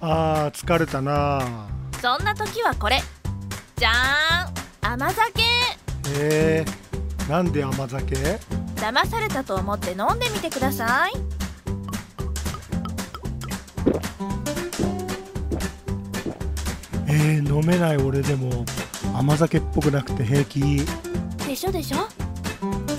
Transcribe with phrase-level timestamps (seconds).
[0.00, 1.68] あー疲れたな。
[2.00, 3.00] そんな時はこれ。
[3.76, 4.92] じゃーん。
[4.92, 5.42] 甘酒。
[6.20, 8.14] えー、なんで甘酒？
[8.76, 11.12] 騙されたと思って飲んでみてください。
[17.08, 18.64] えー、飲めない俺でも
[19.16, 20.86] 甘酒っぽくなくて平気。
[21.46, 22.08] でしょでしょ。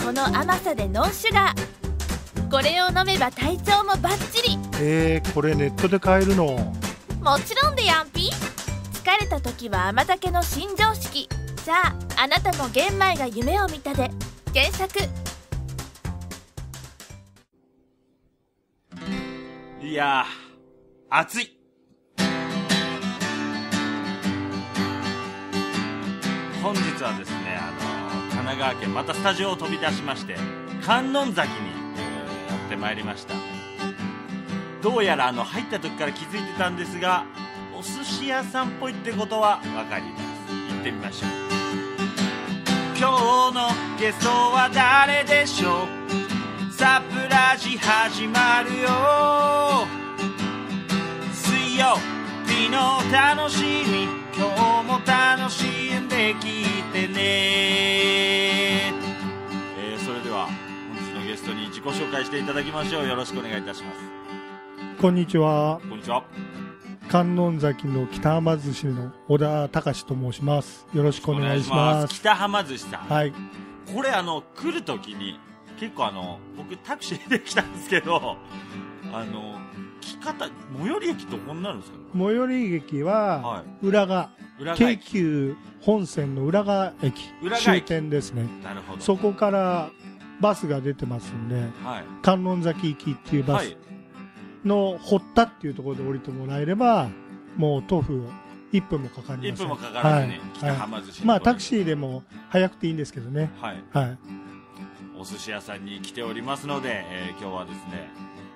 [0.04, 4.58] この甘さでノンシュガーこれを飲めば体調もバッチリ。
[4.82, 6.76] えー、これネットで買えるの
[7.30, 8.32] もちろんでやんぴ
[8.92, 14.10] 疲れた時は甘酒の新常識さああなたも玄米が夢を見たで
[14.52, 14.98] 検索
[19.80, 21.56] いやー、暑い。
[26.64, 30.36] 本日はですね、あの神奈川県、またスタジオを飛び出しまして、
[30.84, 33.49] 観音崎に、えーやってまいりました。
[34.82, 37.26] どうやらあの、入った時から気づいてたんですが、
[37.78, 40.24] お寿司屋さんっぽいってことはわかります。
[40.74, 41.30] 行ってみましょう。
[42.98, 43.08] 今
[43.52, 43.70] 日の
[44.00, 45.88] ゲストは誰でしょ
[46.70, 46.74] う？
[46.74, 49.88] サプラジ始まるよ。
[51.34, 51.98] 水曜
[52.48, 54.08] 日の楽しみ。
[54.36, 54.48] 今
[54.84, 55.66] 日も楽し
[55.98, 57.14] んできてね、
[59.78, 63.08] えーそれでは本日のゲストに自己紹介していただきましょう。
[63.08, 64.19] よろしくお願いいたします。
[65.00, 65.80] こんにちは。
[65.88, 66.24] こんにちは。
[67.08, 70.86] 観音崎の北浜寿司の小田隆と申します。
[70.94, 72.16] よろしくお願いします。
[72.16, 73.34] 北浜寿司さん、はい。
[73.96, 75.40] これあの来る時に
[75.80, 78.36] 結構あの僕タクシーで来たんですけど
[79.14, 79.58] あの
[80.02, 81.98] 来方最寄り駅どこになるんですか？
[81.98, 87.22] ね最寄り駅はは浦賀、京い裏が駅急本線の浦賀駅。
[87.42, 88.50] 浦賀終駅点ですね。
[88.62, 89.02] なるほど。
[89.02, 89.92] そこから
[90.42, 91.56] バスが出てますんで
[91.86, 92.04] はい。
[92.22, 93.64] 観音崎行きっていうバス。
[93.64, 93.78] はい
[94.66, 97.10] の堀田っていうところで降りてもらえれば
[97.56, 98.14] もう徒歩
[98.74, 99.68] 1分もかかりま1せん。
[99.68, 100.42] 分もかからずに、はい。
[100.54, 100.76] 北はい。
[100.76, 103.52] 浜寿司まあタクーシーでも早くていいんですけどね。
[103.62, 103.84] はい。
[103.92, 104.18] はい。
[105.18, 108.10] お寿司屋さんに来ておりますので、えー今日はですね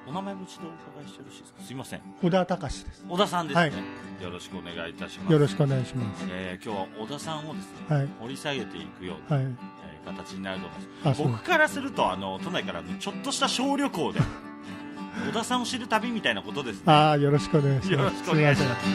[0.05, 0.69] お名前も一度お
[0.99, 1.63] 伺いしてよろしいですか？
[1.63, 2.01] すいません。
[2.21, 3.05] 小田隆です。
[3.09, 4.23] 小田さんですね、はい。
[4.23, 5.33] よろしくお願いいたします。
[5.33, 6.25] よろしくお願いします。
[6.29, 8.07] えー今日は小田さんをですね、はい。
[8.21, 9.45] 掘り下げていくような、はい。
[9.45, 9.55] えー
[10.05, 11.23] 形になると思います。
[11.23, 14.19] 僕からするとあの都内からのちょっとした小旅行で
[15.25, 16.81] 小田さんを知る旅みたいなことですね。
[16.85, 17.91] ああよろしくお願いします。
[17.91, 18.85] よろしくお願いします。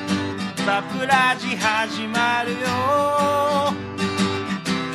[0.60, 2.58] すサプラジ始まるよ。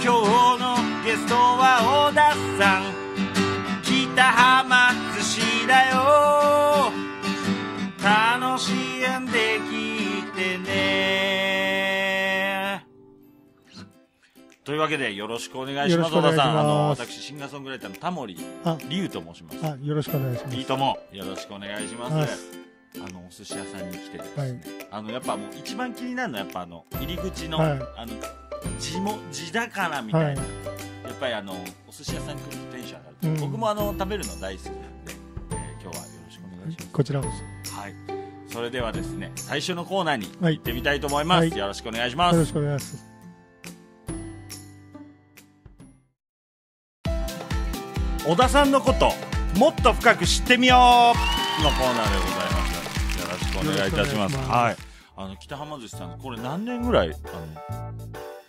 [0.04, 3.04] 今日のゲストは小田さん。
[4.14, 6.73] 北浜寿司だよ
[14.63, 16.59] というわけでよろしくお願いします小田さん。
[16.59, 19.57] あの私シンガーソングライターのタモリあ龍と申します。
[19.66, 20.56] あよろしくお願いします。
[20.56, 20.97] いいとも。
[21.12, 22.13] よろしくお願いします。
[22.16, 22.29] はい。
[23.06, 24.62] あのお寿司屋さんに来てですね、はい。
[24.91, 27.81] あのやっぱもう一番気になるのはやっぱあの入り口の、はい。
[27.97, 28.13] あの
[28.79, 30.35] 地も地魚みたいな、はい。
[30.38, 30.44] や
[31.12, 31.53] っぱりあの
[31.88, 33.40] お寿司屋さんに来るとテンション上がる、うん。
[33.51, 35.13] 僕もあの食べるの大好きなんで、
[35.51, 36.91] えー今日はよろしくお願いします。
[36.94, 37.34] こちらこは
[37.90, 37.94] い。
[38.47, 40.56] それではですね最初のコーナーにはい。
[40.56, 41.57] 行ってみたいと思います、はい。
[41.57, 42.31] よろしくお願いします。
[42.31, 43.12] そよろしくお願いします
[48.26, 49.12] 小田さんのこと
[49.60, 53.20] もっと深く知ってみようのコーナーでございます。
[53.22, 54.38] よろしくお願いいたします。
[54.38, 54.76] はい。
[55.16, 57.12] あの北浜寿司さんこれ何年ぐらい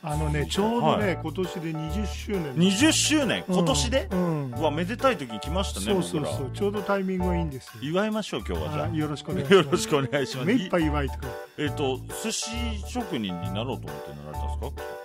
[0.03, 2.43] ああのねちょうどね、は今年で20周年。
[2.45, 3.45] の20周年。
[3.49, 6.51] 今年で、うん、うわめでたい時に来ましたねそうそうそう。
[6.55, 7.73] ちょうどタイミングがいいんですよ。
[7.83, 8.97] 祝いましょう今日はじゃはい。
[8.97, 9.67] よろしくお願いしあます。
[9.67, 10.47] よろしくお願いします。
[10.47, 11.23] 目いっぱい祝いてく
[11.59, 12.51] れえっ、と寿司
[12.87, 15.04] 職人になろうと思ってなられたんですか？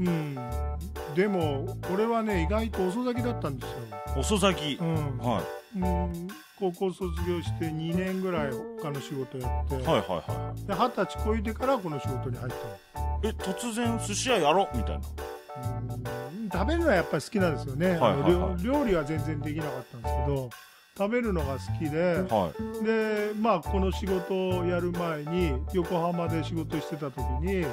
[0.00, 0.34] うん。
[1.14, 3.78] でも俺はね意外と遅咲きだったんですよ。
[4.16, 5.42] 遅咲き、うん、は
[5.76, 6.28] うん。
[6.58, 10.00] 高校卒業して2年ぐらい他の仕事やって、い、はいはい。
[10.08, 12.52] はで二十歳超えてからこの仕事に入っ
[12.92, 13.20] たの。
[13.22, 14.68] いえ突然寿司屋やろ？
[14.72, 15.06] うみたいな。
[15.56, 16.48] うん。
[16.52, 18.20] 食べるのはやっぱり好きなんですよね、はいはいはい。
[18.20, 20.50] あの料料理は全然できなかったんですけど
[20.96, 22.52] 食べるのが好きで、は
[22.82, 22.84] い。
[22.84, 27.66] でまあこの仕事をやる前に横浜で仕事してた時に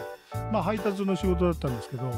[0.52, 2.12] まあ配達の仕事だったんですけど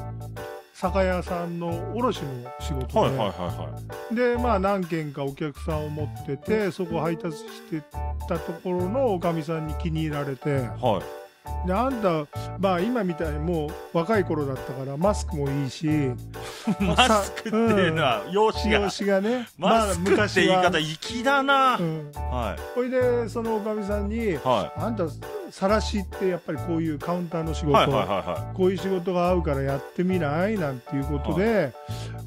[0.74, 3.80] 酒屋さんの卸の仕事で、はいはいはいは
[4.12, 4.16] い。
[4.16, 7.84] でまあ何軒かお客さんを持っててそこ配達して
[8.28, 10.52] たところのおかみさんに気に入られて
[10.82, 11.23] はい
[11.66, 12.26] であんた
[12.60, 15.88] まあ今みたいにもう若い頃だったからマスクもいいし
[16.80, 22.12] マスクっていうのは容姿が、容姿がねマスクって言い方粋だな、うん。
[22.14, 24.34] はほいでそのおかみさんにい。
[24.36, 25.04] はあんた
[25.52, 30.58] さらしってやっぱりこういうカウンターの仕事、いはいはいはこういう仕事が合うからやってみない？
[30.58, 31.74] なんていうことで、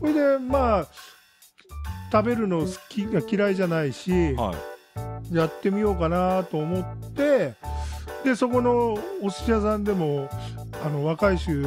[0.00, 0.86] ほいでまあ
[2.12, 4.75] 食べるの好きが嫌いじゃないし、いはい
[5.32, 7.54] やってみようかなと思って
[8.24, 10.28] でそこのお寿司屋さんでも
[10.84, 11.62] あの若い衆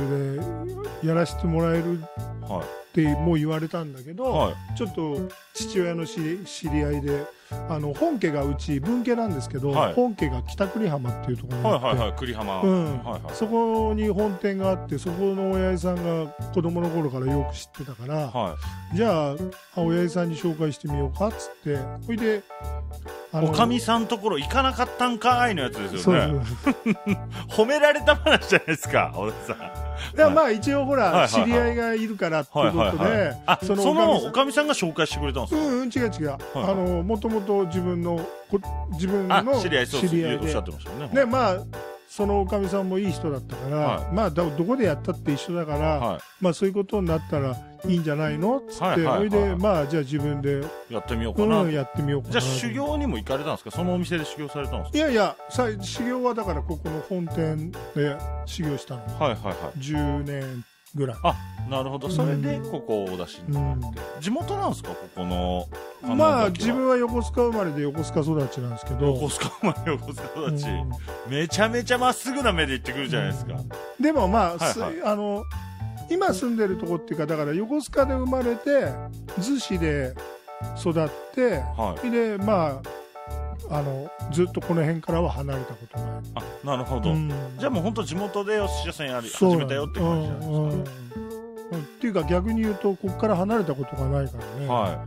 [1.02, 2.02] でやらせてもらえる
[2.42, 4.78] はってもう言われたんだけど、いはい。
[4.78, 7.26] ちょっと父親の知り知り合いで
[7.70, 9.94] あの本家がうち分家なんですけど、はい。
[9.94, 13.04] 本家が北栗浜っていうところにあって、はいはいはい栗浜、うん。
[13.04, 18.56] はいはいそこに本店があってそこの親父さんが子供の頃からよく知ってたから、は
[18.96, 19.36] じゃあ
[19.76, 21.78] あ親父さんに紹介してみようかっつって
[22.08, 22.42] ほいで
[23.34, 26.42] おかみさんところ行かなかったんかいのやつですよね。
[27.50, 30.16] 褒められた話じゃないですか小田さん。
[30.16, 34.70] だまあ一応ほら、知り合いがいるからっていうことで、あそのおかみさん。
[34.70, 36.12] が紹介してくれたんですか、うんうん違う。
[36.20, 38.18] 違う、あのもともと自分の
[38.50, 38.60] こ
[38.92, 41.58] 自分あの知り合いそおっしゃってましたよねでまあ
[42.10, 44.14] そのおかみさんもいい人だったから、はい。
[44.16, 48.58] まあだどこでやったって一緒だから、はまあそういうことになったらいいんじゃないの？
[48.58, 52.32] っつって、はいはいはいそれでまあじゃあ自分で、いやってみようかな、うん、やってみようかな。
[52.34, 53.72] じゃあ修行にも行かれたんですか？
[53.72, 59.02] そのお店で修行されたんですいやいやさ修行はだからここの本店で修行したの。
[59.06, 59.80] かはいはいはい。
[59.80, 61.18] 10年ぐらい、
[61.70, 62.10] なるほど。
[62.10, 64.90] それでここをお出しになって、地元なんですか？
[64.90, 65.68] ここの
[66.02, 69.08] まあ自分はは横須賀生まれで横須賀育ちなんですけど。
[69.08, 71.32] 横須賀生まれ横須賀育ち、うん。
[71.32, 73.54] めちゃめちゃまっすぐな目で言ってくるじゃないですか、
[74.00, 74.74] でもまあ、はいはい。
[74.74, 75.44] すあの
[76.10, 78.70] 今住んでるとこっていうかだから横須賀で生まれて
[79.38, 80.16] 逗子で
[80.80, 82.10] 育ってはい。
[82.10, 82.90] でまあ
[83.72, 87.32] あのずっとこの辺からは離れたことない、あなるほど、うん。
[87.58, 90.64] じゃあもう本当地元でお寿司屋さんやり始めたよって感じなんですか、うん。
[90.64, 90.72] うん。
[90.72, 90.82] うん。
[90.82, 90.86] っ
[92.02, 95.06] ていうか逆に言うとここから離れたことがないからね、は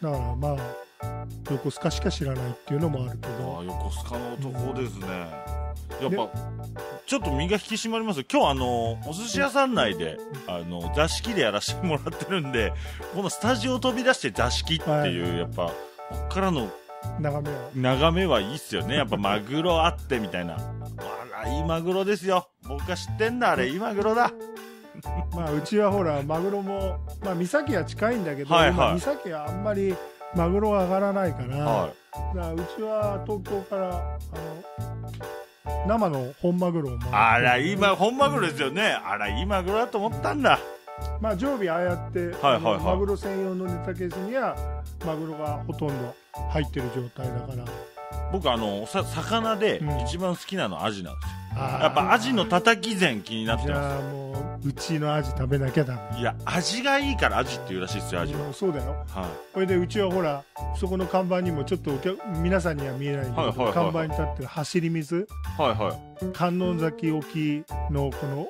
[0.00, 5.06] だからまあ横須賀しか知らないっていうのもあるけいどあ横須賀の男ですね
[6.00, 6.30] やっぱ
[7.06, 9.74] ちょっと身が引き締まります今日あのお寿司屋さん。
[9.74, 12.52] 内であの座敷でやらせてもらってるん。
[12.52, 12.72] で
[13.14, 15.72] このスタジオを飛び出して座敷っていう、はいやっぱこ
[16.26, 16.70] っからの
[17.20, 18.96] 眺めは眺めはいいっすよね。
[18.96, 20.56] やっぱマグロあってみたいな。
[20.56, 22.48] あらいいマグロですよ。
[22.68, 23.68] 僕は知ってんだあれ。
[23.68, 24.32] いいマグロだ。
[25.34, 28.74] まあうちはほらマグロもまあ三崎は近いんだけど、はいはい。
[28.74, 29.94] 今三崎はあんまり
[30.34, 34.18] マグロが上がらないから、はだからうちは東京からあ
[35.70, 38.82] の生の本マグロをあらいいマ本マグロですよね。
[39.04, 40.58] あらいいマグロだと思ったんだ。
[41.20, 42.80] まあ常備ああやって、はいはいはい。
[42.80, 44.56] マグロ専用のネタケースには
[45.06, 46.14] マグロがほとんど
[46.50, 47.64] 入ってる状態だから。
[48.32, 50.00] 僕あのさ魚でうん。
[50.00, 51.82] 一番好きなのアジなんですよ、あー。
[51.84, 56.00] やっぱアジのたたき膳気になってじまゃあもううちのアジ食べなきゃダメ。
[56.14, 58.90] すいや味がいいからアジっていうらしいですよアジは、そうだよ。
[59.08, 60.42] はこれでうちはほら
[60.76, 61.92] そこの看板にもちょっと
[62.40, 65.28] 皆さんには見えないんだけど、はいはいはい看板に立ってる走り水。
[65.58, 66.32] いはいはい。
[66.32, 68.48] 観音崎沖のこの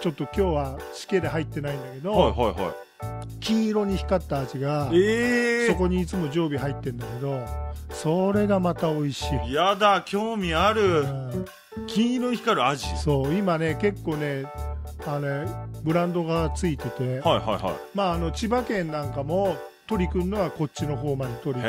[0.00, 2.74] ちょっと今日はしけで入ってないんだけど、はいはいは
[3.40, 7.40] 金色に光った味がいええそこにいつも常備入ってんだけど
[7.90, 11.00] それがまた美味しい、やだ興味ある。
[11.00, 11.44] うん。
[11.86, 14.44] 金色に光るアジはいそう今ね結構ね
[15.06, 15.46] あれ
[15.82, 19.56] ブランドがついてて、はいはまああの千葉県なんかも
[19.86, 21.64] 取り組むのはこっちの方まで取り来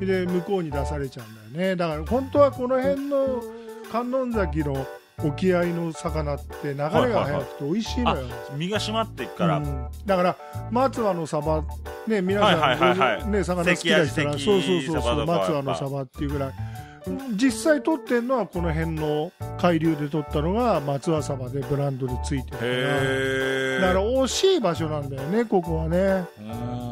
[0.00, 1.76] てで向こうに出されちゃうんだよね。
[1.76, 3.42] だから本当はこの辺の
[3.90, 4.86] 観音崎の
[5.24, 8.26] 沖合の魚って流れが速くて美味しいのよ、
[8.56, 9.86] 身が締まっていくから、うん。
[10.04, 10.36] だから
[10.70, 11.64] 松葉のサバ
[12.06, 13.26] ね皆さん、はいはいはいはい。
[13.28, 16.52] ね魚好きだしたら関そうそうそうそう松葉のサバっていうぐらい。
[17.36, 23.94] 実際取ってんのはこの辺の海流で取ったのが松葉サバでブランドでついてるから。
[23.94, 26.26] だから惜しい場所なんだよねここはね。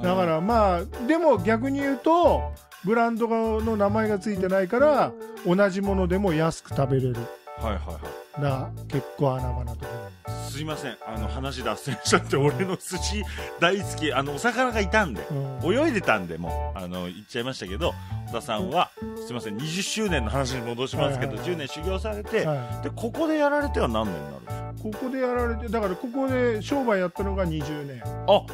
[0.02, 2.52] だからまあでも逆に言うと
[2.84, 5.12] ブランドの名前がついてないから
[5.44, 7.16] 同じものでも安く食べれる
[7.56, 8.42] はいはいはい。
[8.42, 9.86] な結構穴場なとこ
[10.26, 10.96] ろすすいません。
[11.06, 13.22] あの話脱線しちゃって俺の寿司
[13.60, 14.12] 大好き。
[14.12, 15.26] あのお魚がいたんで
[15.62, 15.74] うん。
[15.74, 17.94] 泳いでたんでもうあの言っちゃいましたけど
[18.28, 18.90] 小田さんは
[19.24, 21.56] すいません20周年の話に戻しますけど、はいはいはい。
[21.56, 24.88] 10年修行されて、はでここでやられては何年になるんですか？
[24.88, 28.02] い、ここでやられてだからここで商売やったのが20年。
[28.04, 28.44] あ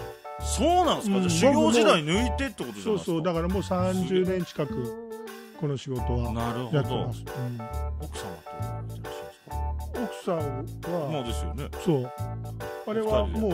[0.42, 1.28] そうなんですか、うん。
[1.28, 3.04] じゃあ修行時代抜いてってことじゃそうないですか？
[3.04, 5.10] そうだからもう30年近く
[5.60, 6.76] この仕事はなるほど。
[6.76, 7.60] やってます、うん。
[8.00, 8.24] 奥様
[10.24, 11.24] さんはもう。
[11.24, 12.12] ですよねそう
[12.86, 13.52] あれはもう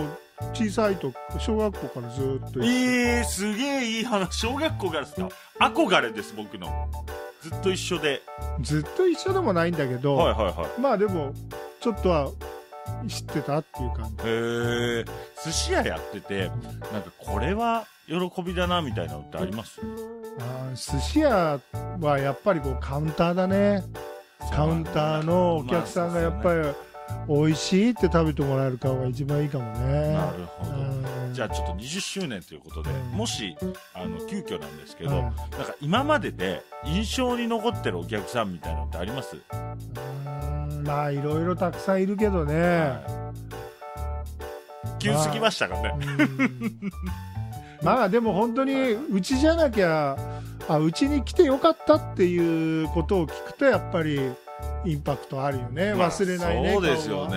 [0.53, 2.69] 小さいと小学校からずっと一緒。
[2.69, 4.39] えー、すげえいい話。
[4.39, 5.29] 小学校からですか？
[5.61, 6.91] 憧れです僕の。
[7.41, 8.23] ずっと一緒で。
[8.61, 10.81] ずっと一緒でもないんだけど、はいはいはい。
[10.81, 11.33] まあでも
[11.81, 12.31] ちょっとは
[13.09, 14.29] 知ってたっていう感じ。
[14.29, 15.05] へえ
[15.45, 16.49] 寿司屋やってて
[16.93, 19.81] なんかこれは喜びだなみたいなのってあります？
[20.39, 21.61] あー寿司屋
[22.01, 23.83] はやっぱりこうカウンターだね
[24.55, 26.63] カウンターのお客さんがやっぱり
[27.29, 30.13] 美味しいって食べてもらえる顔が一番いいかもね。
[30.13, 30.73] なるほど。
[30.73, 30.75] う
[31.31, 31.35] ん。
[31.35, 33.19] じゃあちょっと20周年ということで、うん。
[33.19, 33.57] もし
[33.95, 39.37] あの急遽なんですけど、うんなんか今までで印象に残ってるお客さんみたいなのってあります？
[39.53, 39.77] あ
[40.85, 43.33] まあいろいろたくさんいるけどね、は
[44.99, 45.03] い。
[45.03, 46.03] 急すぎましたかね、う
[46.45, 46.81] ん。
[47.83, 50.17] まあでも本当に うちじゃなきゃ
[50.69, 54.33] あうちに来てよかったっていうことを聞くとやっぱり
[54.85, 55.95] インパクトあるよね。
[55.95, 57.37] まあ忘れないね、そうですよね。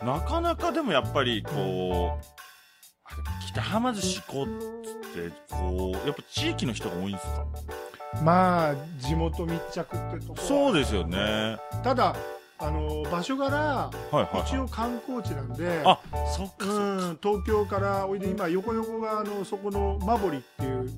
[0.00, 0.18] 顔は。
[0.18, 2.24] なかなかでもやっぱりこう、
[3.48, 7.44] 北浜寿司行こうってこうやっぱ地域の人が多いんですか？
[8.18, 10.46] うんまあ地元密着ってとこは。
[10.46, 11.58] そうですよね。
[11.82, 12.14] ただ
[12.56, 13.90] あの場所柄
[14.46, 15.98] 一応観光地なんであ
[16.36, 20.88] そっか東京からおいで今横横があのそこのマボリっていうはい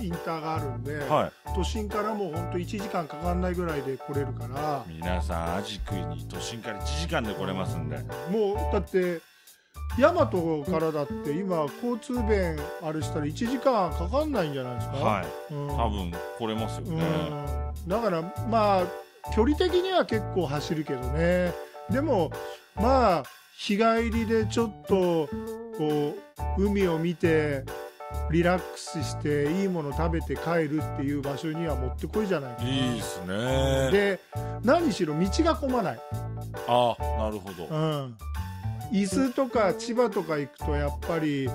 [0.00, 1.32] インターがあるんで、はい。
[1.54, 4.84] 都心からもう本当1時間かかんないぐらいで来れるから。
[4.88, 7.98] 皆さんアジ食いに都心から1時間で来れますんで。
[8.30, 9.20] もうだって
[9.98, 15.54] 大和からだって今交通便あれしたら1時間かかんないんじゃないですか、はい。
[15.54, 15.68] うん。
[15.68, 18.86] 多分来れますようね、ん、だからまあ
[19.34, 21.52] 距離的には結構走るけどね。
[21.90, 22.30] でも
[22.74, 23.22] まあ
[23.56, 25.28] 日帰りでちょっと
[25.78, 26.16] こ
[26.58, 27.64] う海を見て
[28.30, 32.68] リラックスしていいもの食べて帰るっていう場所にはもってこいじゃないかな。
[32.68, 33.90] いいですね。
[33.90, 34.20] で
[34.62, 35.98] 何しろ道が混まない、
[36.68, 37.66] あなるほど。
[37.66, 38.16] うん、
[38.92, 41.48] 伊豆とか千葉とか行くとやっぱり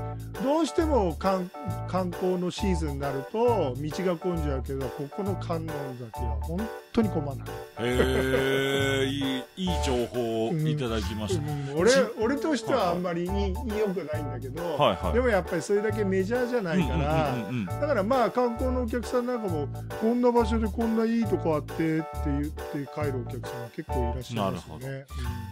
[0.43, 1.50] どうしても観
[1.88, 7.48] 観光のシーズンになると道が混んじゃうけどここの観音崎は本当に混まない、
[7.79, 13.29] へえいいいい情報をいただきました、うん俺ち俺としてはあんまりいい。
[13.29, 15.13] 良くないんだけど、はいはい。
[15.13, 19.67] でもやっぱりそれだけメジャーじゃないから、うんだからまあ観光のお客さんなんかも
[20.01, 25.05] こんな場所でこんないいとこあってって言って帰るお客さんが結構いらっしゃいますよなね。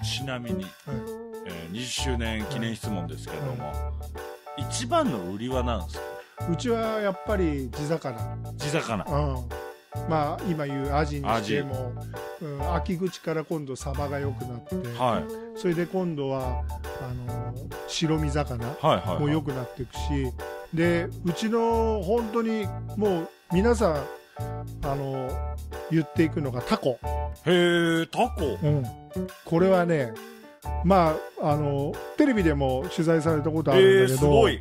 [0.04, 3.74] ちなみに、はいえー20周年記念質問ですけれども、
[4.58, 6.48] 一番の売りは何ですか？
[6.52, 9.04] うちはやっぱり地魚、地魚。
[9.06, 11.94] うん、まあ今言うアジにしても、
[12.42, 15.60] うん、秋口から今度サバが良くなって、はい。
[15.60, 16.64] それで今度は
[17.02, 17.54] あの
[17.88, 19.20] 白身魚はいはいはい。
[19.20, 20.00] も良くなっていくし
[20.74, 23.96] でうちの本当にもう皆さん
[24.84, 25.30] あの
[25.90, 27.00] 言っていくのがタコ、
[27.46, 28.58] へえタコ。
[28.62, 28.86] うん、
[29.44, 30.14] これはね
[30.84, 34.60] まああのテレビでも取材されたことあえるんだけど、ーすごい。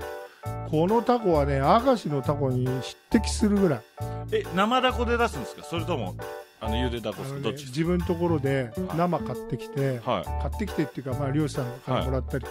[0.70, 3.80] このタコはね明石のタコに匹敵するぐらい。
[4.32, 5.64] え生ダコで出すんですか？
[5.64, 6.14] それとも
[6.60, 7.40] あのゆでダコですか？
[7.40, 8.96] どっち自分のところではい。
[8.96, 10.24] 生買ってきて、かはい。
[10.24, 12.46] 買ってきてっていうか、まあ、漁師さんからもらったり、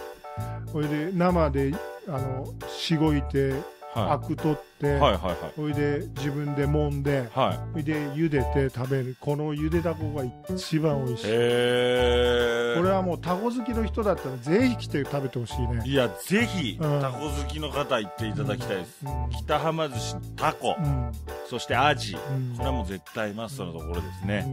[0.72, 1.74] それで生で
[2.08, 3.56] あのしごいては
[3.96, 5.36] アク取って、いはいはいはい。
[5.54, 7.58] それで自分で揉んではい。
[7.72, 9.16] それで茹でて食べる。
[9.20, 10.24] この茹でだこが
[10.54, 11.26] 一番美味しい。
[11.26, 15.82] これはもうタコ好きの人だったらぜひ来て食べてほしいね。
[15.86, 17.00] いやぜひうん。
[17.00, 20.76] タコ好きの方行っていただきたいです、うん北浜寿司タコ。
[20.78, 21.12] うん。
[21.48, 22.14] そしてアジ。
[22.14, 22.54] うん。
[22.56, 24.44] これはもう絶対マストのところですね、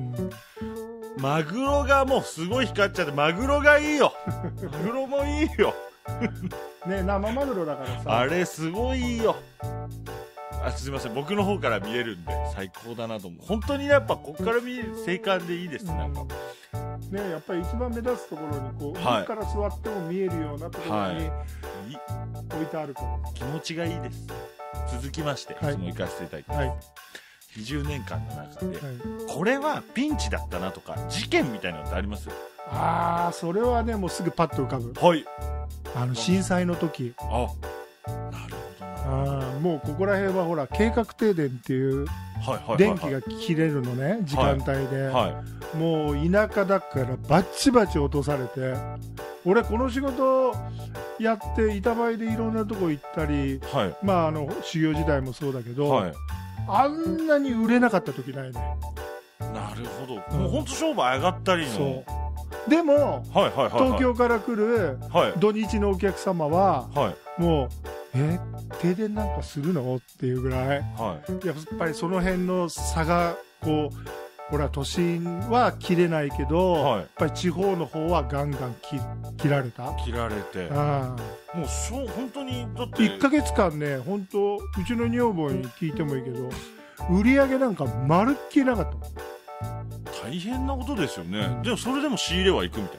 [0.62, 1.22] うん。
[1.22, 4.14] マグロがもうすごい光っちゃってマグロがいいよ。
[4.62, 5.74] マグロもいいよ
[6.88, 8.18] ね生マグロだからさ。
[8.20, 9.36] あれすごいいいよ。
[10.64, 11.14] あすいません。
[11.14, 13.46] 僕の方から見えるんで最高だなと思う。
[13.46, 16.14] 本当にやっぱこっから見る青函でいいですなん。
[16.14, 16.26] か
[17.12, 19.22] ねやっぱり一番目立つところにこう、はい。
[19.22, 21.30] 上から座っても見えるようなところにいい。
[22.50, 24.28] 置いてあるから、気持ちがいいです。
[24.92, 25.74] 続きまして、はい。
[25.74, 26.68] 質問行かせていただきます、はい。
[26.70, 26.78] はい
[27.56, 28.80] 20年間の中で
[29.32, 32.28] これはピンチだったなとか事件みたいなのってあります？
[32.68, 34.92] ああそれはねもうすぐパッと浮かぶ。
[35.00, 35.24] はい
[35.96, 37.14] あの震災の時。
[37.20, 38.94] あなるほどな。
[39.06, 42.06] あーもうここら辺はほら計画停電っていう
[42.78, 48.76] 電気が切れるのね時間帯で、はいもう田舎だからバッチバチ落とされて。
[49.46, 50.54] 俺この仕事
[51.20, 53.96] やって板前でいろんなとこ行ったりはい。
[54.02, 56.14] まああの修行時代もそうだけど、はい。
[56.66, 58.78] あんなに売れなかった時ないね。
[59.54, 60.40] なるほど、うん。
[60.44, 61.72] もう本当商売上がったりの。
[61.74, 62.23] そう
[62.68, 63.70] でもはいはいはいはい。
[63.72, 65.34] 東京から来るはい。
[65.40, 67.42] 土日のお客様ははい。
[67.42, 67.70] もう
[68.16, 68.40] え
[68.80, 69.96] 停電なんかするの？
[69.96, 70.68] っていうぐらい。
[70.68, 71.48] はい。
[71.48, 76.98] やっぱりその辺の差がこうほら都心は切れないけど、はい。
[77.00, 79.00] やっぱり地方の方はガンガン切
[79.38, 79.94] 切られた？
[79.96, 80.70] 切られて。
[80.72, 81.16] あ
[81.54, 81.58] あ。
[81.58, 82.98] もうしょ本当にだって。
[82.98, 86.50] 1ヶ月間ね本当うちの女房に聞いてもいいけど
[87.10, 88.98] 売り上げなんかまるっきりなかった
[90.34, 91.62] 大変なことですよね、うん。
[91.62, 92.98] でもそれでも仕入れは行くみたい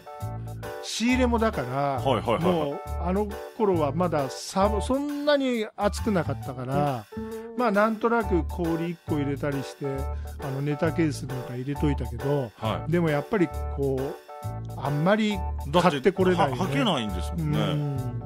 [0.82, 2.42] 仕入れもだから、なはいはいはいはい。
[2.42, 7.06] もうあの頃はまだ寒そんなに暑くなかったから、
[7.56, 14.14] まあなんとなく氷1個入れたりしてあのネタケースなんか入れといたけどはでもやっぱりこう
[14.76, 15.38] あんまり
[15.72, 16.60] 買ってこれないよね。
[16.60, 18.22] ははけないんですうもんね、ん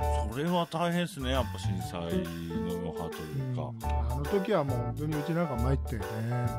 [0.00, 4.12] そそれは大変ですねやっぱ震災の余波というか、うん。
[4.12, 6.06] あの時はもう本当にうちなんか参ったよね。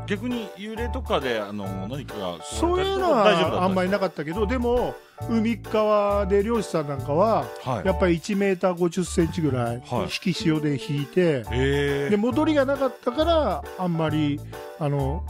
[0.07, 4.95] 逆に幽霊とかであの何かがそういうのはあんまりなかったけどでも
[5.29, 7.85] 海側で漁師さんなんかはりはい。
[7.85, 10.01] やっぱり1メーター50センチぐらいはい。
[10.03, 14.39] 引き潮で引いて、えで戻りがなかったからあんまり
[14.79, 15.25] あの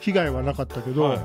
[0.00, 1.18] 被害はなかったけど、はい。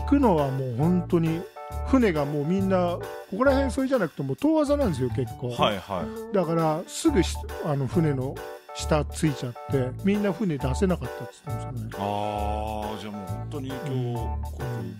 [0.00, 1.42] 引くのはもう本当に
[1.90, 2.98] 船がもうみんな
[3.30, 6.34] ここら辺それじゃなくても遠技なんですよ結構、はいはい。
[6.34, 8.34] だからすぐしあの船の
[8.74, 12.04] 下ついちゃってみんな船出せなかったって言ってましたね。
[12.04, 14.38] ああじゃあもう本当に影響を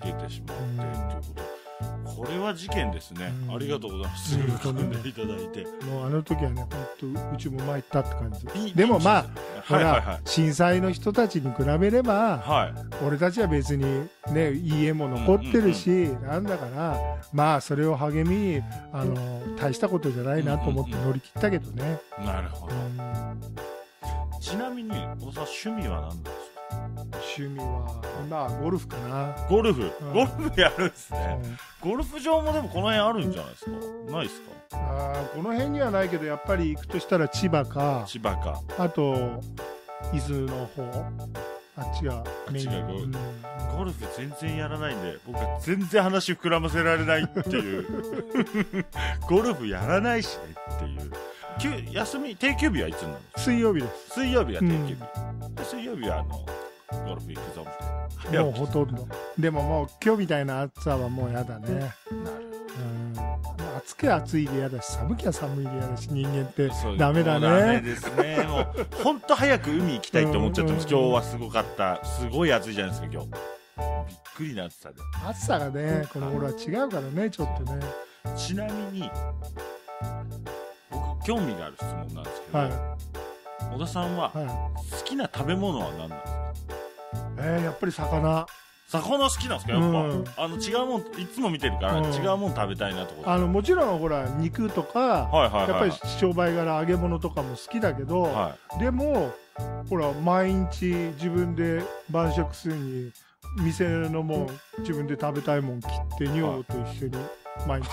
[0.01, 1.50] 受けてしまってうんっていうこと
[2.05, 3.55] これは事件ですね、うん。
[3.57, 4.39] ありがとうございます。
[4.39, 4.43] う
[4.73, 5.03] ん。
[5.03, 5.67] でいただいて。
[5.87, 6.67] もうあの時はね
[6.99, 8.61] 本当うちも参ったって感じ。
[8.61, 9.27] いいでもまあ
[9.67, 10.21] ほら、はいはいはい。
[10.25, 12.75] 震災の人たちに比べればはい。
[13.05, 15.89] 俺たちは別にね家も残ってるし、
[16.23, 22.75] なんだからまあそれを励みにあの大したことじゃないなと思って乗り切ったけどね、なるほど。
[22.75, 23.41] うん。
[24.41, 26.50] ちなみに小田さん趣味は何ですか？
[27.21, 30.13] 趣味はまあゴルフかな、ゴルフ、うん。
[30.13, 31.41] ゴルフやるんですね、
[31.83, 31.91] うん。
[31.91, 33.71] ゴルフ場もでもこの辺あるんじゃないですか？
[34.13, 34.51] ないですか？
[34.73, 38.05] あーこの辺にはないけどやっぱり行くとしたら千葉か。
[38.07, 38.61] 千葉か。
[38.79, 39.41] あと
[40.13, 41.05] 伊豆の方。
[41.77, 42.69] あっちがメイン。
[42.69, 43.05] あゴルフ。
[43.05, 43.13] うん。
[43.79, 47.87] ゴルフ全然やらないんで僕は全然話膨らませられないっていう。
[49.29, 50.43] ゴルフやらないしね
[50.77, 51.11] っていう。
[51.59, 53.41] 休休み定休日はいつになるんですか？
[53.43, 54.11] 水曜日です。
[54.15, 54.97] 水曜日が定休日、
[55.55, 56.47] で水曜日はあの
[57.07, 57.67] ゴルフ行くぞ
[58.25, 59.09] みたいなもうほとんど。
[59.39, 61.93] でももう今日みたいな暑さはもうやだね、なる
[62.81, 63.15] うん、
[63.79, 67.49] 暑く暑いでやだし寒きゃ寒いでやだし人間ってダメだね。
[67.49, 68.45] ダメですね。
[68.45, 70.95] もう本当早く海行きたいって思っちゃってます、うん。
[70.95, 72.05] うん今日はすごかった。
[72.05, 73.29] すごい暑いじゃないですか今日。
[73.29, 73.37] びっ
[74.37, 74.97] くりな暑さで。
[75.27, 77.81] 暑さがねこの頃は違うからねちょっとね。
[78.37, 79.11] ちなみに
[80.91, 82.97] 僕興味がある質問なんですけど、は
[83.73, 84.39] 小田さんはい。
[84.45, 86.30] は好きな食べ物は何なんですか？
[86.30, 86.30] い
[87.41, 88.47] えー、やっぱり魚。
[88.89, 89.73] 魚好きなんですか？
[89.73, 90.25] やっぱ、うん。
[90.37, 92.13] あの違うもんいつも見てるから、うん。
[92.13, 93.33] 違うもん食べたいなとか。
[93.33, 99.33] あのもちろんほら肉とかやっぱり商売柄揚げ物とかも好きだけど、はでも
[99.89, 103.13] ほら毎日自分で晩食するに
[103.63, 104.49] 店のもん
[104.81, 107.13] 自分で食べたいもん切って女房と一緒に
[107.67, 107.89] 毎日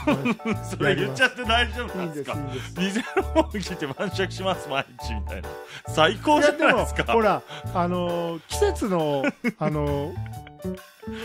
[0.78, 2.34] それ言っちゃって大丈夫いないんですか？
[2.36, 3.04] んですいいんです。
[3.04, 5.50] 店のもん来て晩酌します毎日みたいな。
[5.90, 7.04] 最高いじゃないですか。
[7.14, 7.42] ほら
[7.74, 9.24] あの季節の
[9.60, 10.14] あの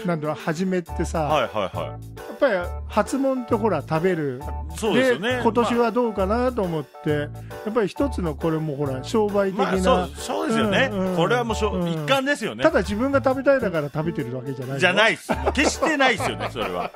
[0.07, 1.99] なんだろう初めってさ、はいはいはや
[2.35, 2.55] っぱり
[2.89, 4.41] 初物ってほら食べる。
[4.75, 5.41] いそうですよね。
[5.43, 7.27] 今年まはどうかなと思って、や
[7.71, 11.17] っぱり一つのこれもほら商売的あ、まあ、な、そうそうですよね、うんうん。
[11.17, 11.89] これはもうしょ、うん。
[11.89, 12.63] 一環ですよね。
[12.63, 15.33] ただ自分が食べたいだから食べてるわけじゃないよじゃないっす。
[15.53, 16.91] 決してないっすよねそれは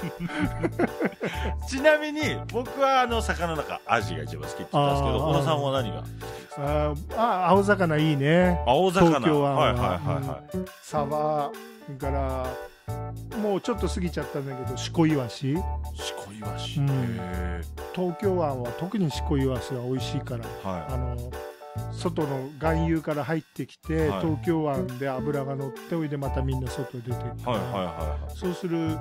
[1.68, 2.20] ちなみに
[2.52, 6.04] 僕はあの魚の中アジが一番好きって言ったんですけど小田さんは何が
[6.56, 8.62] あーあ青魚いいね。
[8.66, 9.06] 青魚。
[9.08, 9.60] 東京湾は。
[9.60, 11.50] はいはいはいはい、サバ
[11.86, 12.46] それから
[13.40, 15.56] もうちょっと過ぎちゃったんだけどシコイワシ。
[15.94, 16.88] しこいわし、うん。
[16.88, 17.60] へ
[17.94, 21.16] 東京湾は特にシコイワシが美味しいからーはあの
[21.92, 24.20] 外の含有から入ってきて、はい。
[24.20, 28.96] 東京湾で脂が乗っておいでまたみんな外に出てくるはいはいはそうする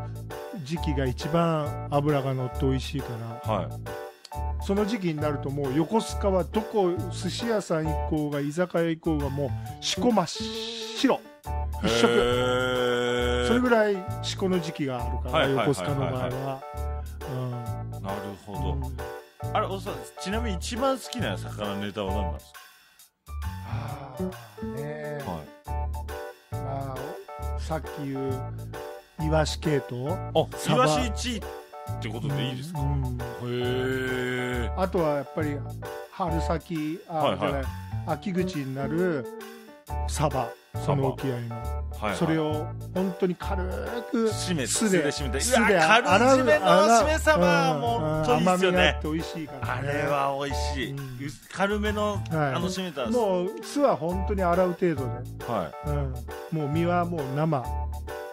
[0.64, 3.08] 時期が一番脂が乗って美味しいか
[3.46, 3.56] ら。
[3.56, 3.70] いはい。
[4.62, 9.50] その時期になるともう横須賀はどこ寿司屋さん行こうが居酒屋行こうがも
[9.82, 11.20] うしこ真っ白。
[11.84, 13.46] 一色。
[13.48, 16.62] それぐらいしこの時期があるから、横須賀の場合は。
[18.02, 18.84] なるほど、うん。
[18.84, 19.20] うん
[19.54, 22.54] あれおさちなみに一番好きな魚ネタは何なんです
[23.44, 28.42] あーねはいまあ、さっき言う
[29.22, 31.00] イワシ系統あイワシ
[31.32, 31.42] 1位っ
[32.02, 35.58] てことでいいですか、うんへえあとはやっぱり
[36.12, 37.40] 春先あ、はいはい。
[37.40, 37.64] じゃない
[38.08, 39.26] 秋口になる
[40.08, 40.50] サバ
[40.86, 42.16] その沖合の、はいはい。
[42.16, 43.64] それを本当に軽
[44.12, 45.42] く締め酢で酢で締めて。
[45.42, 49.00] 酢で軽締めの洗う締めサバもう本当いいっ甘すよね。
[49.04, 51.00] 美味しいから、あね、れは美味しい、うん。
[51.00, 51.02] う
[51.52, 52.22] 軽めの、はい。
[52.32, 55.10] あの締めたもう酢は本当に洗う程度で、
[55.46, 55.72] は
[56.52, 57.64] うん、もう身はもう生。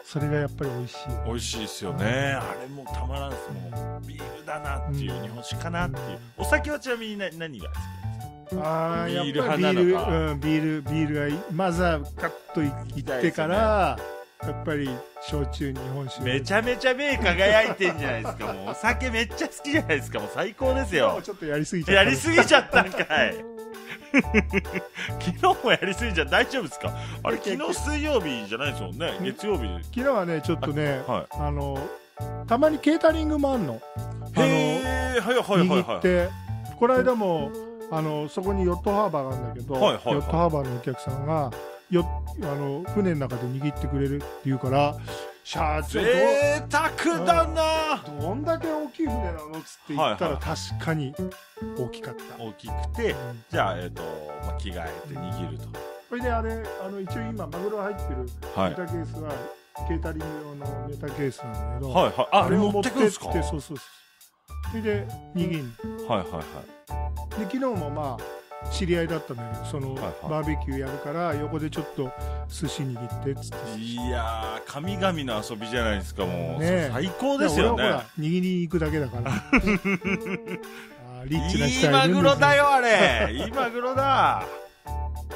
[0.04, 0.96] それがやっぱり美味しい。
[0.96, 2.04] い美味しいですよね、
[2.40, 3.50] あれもうたまらんです。
[3.50, 5.22] もうビールだなっていう、うん。
[5.22, 6.18] 日本酒かなっていう。
[6.38, 8.15] お酒はちなみに何何が好きあーや
[8.46, 10.30] っビールぱりビール、派なのか。
[10.32, 13.98] うん、ビールビールがいいまずはカッといいってから、
[14.42, 14.88] やっぱり
[15.22, 16.24] 焼酎日本酒。
[16.24, 18.68] めちゃめちゃ目輝いてんじゃないですかもう。
[18.70, 20.30] お酒めっちゃ好きじゃないですかもう。
[20.34, 22.02] 最高ですもようちょっとやりすぎちゃった。
[22.04, 23.34] やりすぎちゃったんかい。
[25.20, 26.92] 昨日もやりすぎちゃ大丈夫ですか？
[27.22, 29.18] あれ昨日水曜日じゃないですもんね。
[29.22, 29.62] 月曜日。
[29.62, 31.78] で昨日はねちょっとねはあの
[32.46, 33.74] たまにケータリングもあんの。
[33.74, 33.78] へ
[34.38, 35.82] えー、はいはいはいはい。
[35.82, 36.28] 握って、
[36.78, 37.50] この間も
[37.90, 40.14] あのそこにヨットハーバーがあるんだけど、はいはいはい。
[40.14, 41.50] ヨットハーバーのお客さんが
[41.90, 42.04] よ
[42.42, 44.96] あの船の中で握ってくれるって言うから
[45.44, 48.04] 社長ど,、贅沢だな。
[48.20, 51.14] どんだけ大きい船なのっつって言ったらはい確かに
[51.78, 53.44] 大きかった、大きくてうん。
[53.50, 54.02] じゃあえっ、と、
[54.44, 55.64] まあ、着替えて握ると。
[56.08, 58.70] それであれあの一応今マグロ入ってるはい。
[58.70, 59.32] ネタケースは、
[59.86, 62.28] ケータリング用のネタケースなんだけど、はいはい。
[62.32, 63.32] ああれ持ってくんですか？
[63.32, 63.76] そうそうそう
[64.70, 65.62] それで握
[65.98, 67.38] るはいはいはい。
[67.38, 72.10] で昨日もまあ知り合いだったんだけどその、バーベキューやるから横でちょっと
[72.48, 73.78] 寿司握ってっつって。
[73.78, 76.90] いやー神々の遊びじゃないですかもう、ねえ。
[76.92, 77.82] 最高ですよね。
[77.82, 79.32] 俺はほら握りに行くだけだから。
[81.26, 83.28] リッチな人いいマグロだよあれ。
[83.32, 84.44] いいマグロだ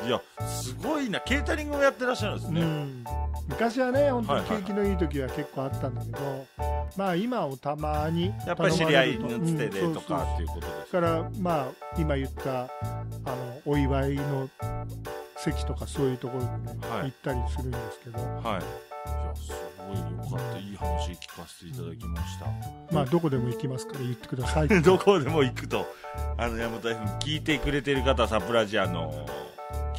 [0.06, 3.04] いやすごいなケータリングをやってらっしゃるんですね、うん、
[3.48, 6.46] 昔はね本当はいはいに景気のいい時は結構あったんだけど、
[6.96, 12.68] まあ今をたまにやっぱり知り合いのつてでとかっていうことですだからまあ今言ったあ
[13.26, 14.48] のお祝いの
[15.40, 17.02] 席とかそういうところにね、はい。
[17.04, 18.18] 行ったりするんですけど。
[18.18, 18.60] はい。
[18.60, 20.58] いやすごいよかった。
[20.58, 22.46] いい話聞かせていただきました。
[22.94, 24.68] まあどこでも行きますから言ってください。
[24.82, 25.86] どこでも行くと
[26.36, 29.26] あの山田 FM 聞いてくれてる方はサプラジアの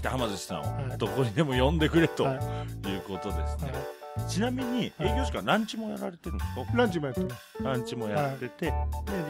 [0.02, 0.98] 北浜寿司さんをはい。
[0.98, 2.88] どこにでも呼んでくれとはい。
[2.90, 6.62] いうことですね、はちなみに営業時間ランチもやられてるんですか？
[6.62, 7.64] いランチもやってます。
[7.64, 8.74] ランチもやってて、で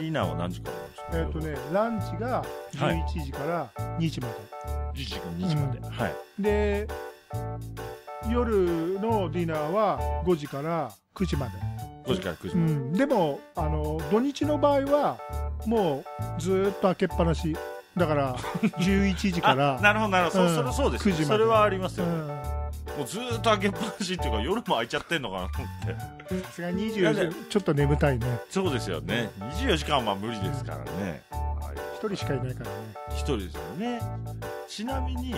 [0.06, 1.06] ィナーは何時からなんですか？
[1.12, 4.34] えっ、とねランチが11時から2時まで、
[4.94, 5.84] 1時から2時まで、うん。
[5.90, 6.14] はい。
[6.40, 6.88] で
[8.30, 11.52] 夜のディナーは5時から9時まで、
[12.06, 15.18] 5時から9時うまで、ん、でもあの土日の場合は
[15.66, 16.04] も
[16.38, 17.56] うずーっと開けっぱなし
[17.96, 18.34] だから
[18.78, 21.24] 11時かあらなるほどなるほど、うんそそれそうです9時まで。
[21.26, 22.26] それはありますよ、うん。
[22.98, 26.44] もうずーっと開けっぱなしっていうか夜も開いちゃってんのかなと思って。
[26.44, 28.26] さすがに24時ちょっと眠たいね。
[28.50, 29.30] そうですよね。
[29.38, 31.42] 24時間はまあ無理ですからね、はい
[32.02, 32.76] 一人しかいないからね。
[33.10, 34.00] 一人ですよね。
[34.66, 35.36] ちなみに、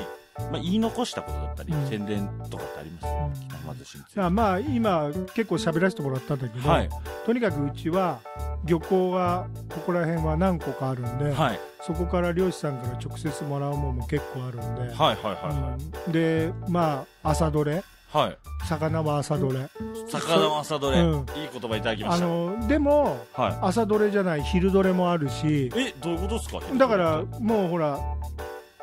[0.51, 1.89] まあ、言い残したことだったり、うん。
[1.89, 6.89] 宣伝とかってあります北浜寿司についてあまあ今結構喋らせてもらったんだけど、はい。
[7.25, 8.21] とにかくうちは
[8.65, 11.61] 漁港がここら辺は何個かあるんで、はい。
[11.83, 16.13] そこから漁師さんから直接もらうものも結構あるんで、はいはいはうん。
[16.13, 17.77] でまあ朝どれ？
[17.77, 17.81] い
[18.17, 19.69] はい、はい、魚は朝どれ？
[20.09, 21.19] 魚の朝どれ、うん。
[21.21, 22.27] いい言葉いただきまあした。
[22.27, 26.61] のでもは朝どれじゃない昼どれもあるしいえどういうことですか？
[26.77, 27.99] だからもうほら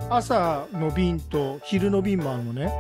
[0.09, 2.71] 朝の便と昼の便もあるのね。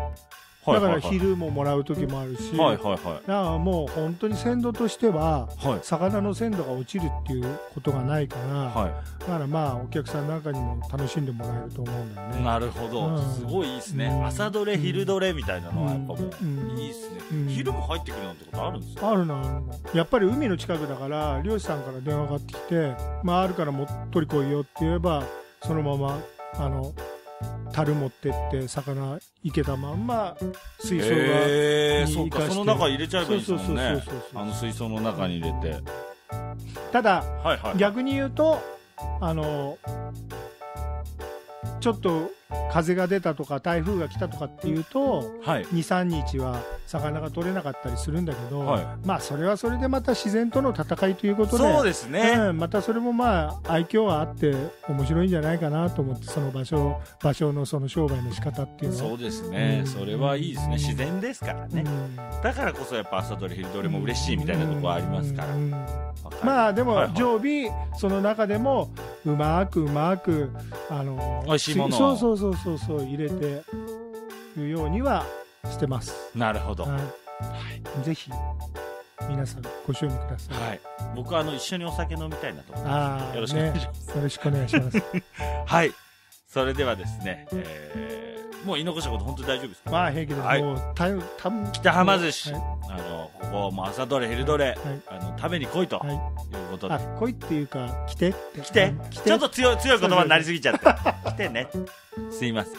[0.63, 2.99] だから昼ももらう時もあるし、はいはいはい。
[3.01, 5.79] だからもう本当に鮮度としてははい。
[5.81, 12.43] 魚の鮮度が落ちるっていうことがないから、はだからまあお客さんなんかにも楽しんでもらえると思うんだよい、ね。
[12.43, 13.33] なるほど、うん。
[13.33, 14.25] すごいいいですね、うん。
[14.27, 17.47] 朝どれ昼どれみたいなのはやっぱもう、うんいいですね、うん。
[17.47, 19.09] 昼も入ってくるなんてことあるんですか？
[19.09, 22.93] あるのあるのやっぱり海の近くだから漁師さんから電話がかかってきて
[23.25, 25.23] 「まあ、あるからも取り来いよ」って言えば
[25.63, 26.19] そのまま
[26.55, 26.93] あの
[27.71, 30.37] 樽持ってって魚いけたまんま
[30.79, 33.65] 水槽が、へえそうかその中入れちゃえばいいですもんね。
[33.65, 35.83] そうそうそうそうあの水槽の中に入れて。
[36.91, 37.77] ただはいはい。
[37.77, 38.61] 逆に言うと
[39.19, 39.77] あの
[41.79, 42.29] ちょっと
[42.71, 45.65] 風が出たとか台風が来たとかっていうとはい。
[45.65, 48.85] 23日は魚が取れなかったりするんだけど、はい。
[49.05, 54.53] まあそれはそれでまた自然との戦いということでそうですね、うん、またそれもまあ愛嬌があって
[54.87, 59.87] 面白いんじゃないかなと思ってその場所場所のその商売の仕方っていうのそうですね、うん。
[59.87, 60.75] それはいいですね。
[60.75, 62.15] 自然ですからね、うん。
[62.41, 65.55] だからこそやっぱ朝どれ昼どれも嬉しいみたいなところありますから、
[66.43, 67.13] まあでもはいはい。
[67.15, 68.89] 常備その中でも
[69.25, 70.49] うまくうまく
[70.89, 73.61] あの美味しいものをそうそうそうそうそう入れて
[74.57, 75.23] るようには
[75.65, 76.31] してます。
[76.35, 78.31] なるほど、ははい、ぜひ
[79.29, 80.77] 皆さんご賞味ください。
[80.77, 80.79] い、
[81.15, 84.99] 僕はあの一緒にお酒飲みたいなと思いまああよろしくお願いしね、よろしくお願いします。
[84.99, 85.03] す、
[85.67, 85.91] はい
[86.47, 88.30] それではですね、えー
[88.65, 90.41] もう言い残したこと本当に大丈夫ですか、まあ平気です。
[90.41, 90.63] はい。
[90.63, 92.61] もうたた北浜寿司、はい。
[92.89, 94.77] あのここも朝どれ昼どれ、はい。
[95.07, 96.15] あの食べに来いとはい。
[96.15, 96.19] いう
[96.71, 98.61] ことで、あ来いっていうか来てって。
[98.61, 98.93] 来て。
[99.09, 100.85] 来ちょっと強い強い言葉になりすぎちゃって。
[101.31, 101.67] 来てね。
[102.29, 102.73] すいません。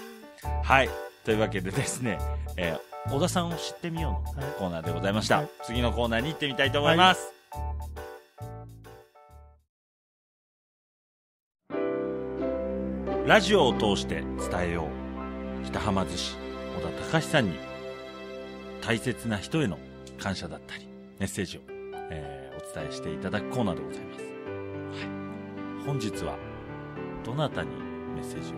[0.62, 0.90] はい。
[1.24, 2.18] というわけでですね、
[2.56, 4.52] えー小田さんを知ってみようのはい。
[4.60, 5.48] コーナーでございました、はい。
[5.64, 7.32] 次のコーナーに行ってみたいと思います、
[13.26, 15.01] ラジオを通して伝えよう
[15.64, 16.36] 北浜寿司
[16.76, 17.58] 小田隆さんに
[18.80, 19.78] 大切な人への
[20.18, 21.60] 感謝だったりメッセージを、
[22.10, 24.24] えーお伝えしていただくコーナーでございます、は
[25.82, 26.38] い、本日は
[27.24, 27.68] どなたに
[28.14, 28.56] メッセージを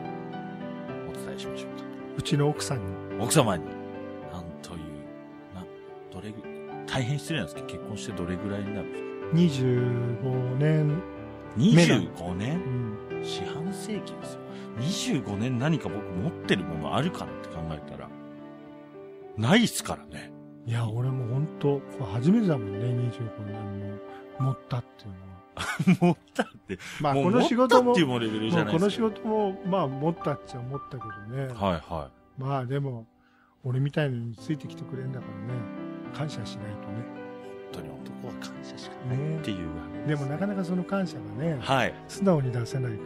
[1.10, 1.84] お伝えしましょうか？
[2.18, 2.84] うちの奥さんに。
[3.20, 3.64] 奥様に。
[4.32, 4.78] なんという
[5.54, 5.64] な
[6.12, 6.42] どれぐ
[6.86, 8.98] 大変失礼なんですけど結婚してどれぐらいになるんで
[9.50, 11.02] す25年。
[11.56, 12.56] 25年？
[12.56, 12.93] うん。
[13.24, 14.40] 四半世紀ですよ。
[15.22, 18.08] 25年何か僕持ってるものあるかなって考えたら、
[19.36, 20.32] ないっすからね。
[20.66, 23.98] いや、俺も本当これ初めてだもんね、25年
[24.38, 25.34] も持ったっていうのは。
[26.00, 26.78] 持ったって。
[27.00, 29.00] まあ、この仕事も、持ったっていうもレベルじゃもうこの仕。
[29.00, 31.46] 事も、まあ、持ったっちゃ思ったけどね。
[31.46, 33.06] はいはまあ、でも、
[33.62, 35.60] 俺みたいのについてきてくれるんだからね、
[36.12, 37.23] 感謝しないとね。
[38.30, 38.32] い。
[38.32, 39.74] 本当に男は感謝しかないっていう
[40.06, 41.94] でもなかなかその感謝がね、はい。
[42.08, 42.98] 素直に出せないか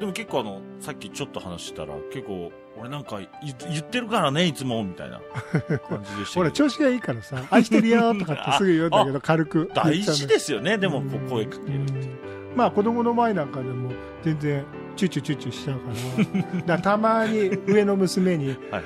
[0.00, 3.28] でも結構あの、さっきちょっと話したら、結構、俺なんか言
[3.70, 5.20] 言ってるからね、いつも、みたいな
[5.88, 6.42] 感じでしら。
[6.42, 6.68] ほら、たけど。
[6.68, 9.70] 調子がいいからさ、愛してるよとかってすぐ言うんだけど、軽く。
[9.72, 11.92] 大事ですよね、でもこう声かけるって。
[11.92, 12.24] うん
[12.56, 13.90] まあ、子供の前なんかでも、
[14.22, 14.64] 全然、
[14.96, 16.42] チュチュチュチュしちゃうから。
[16.60, 18.82] だからたまに上の娘に、はいはい。
[18.82, 18.84] は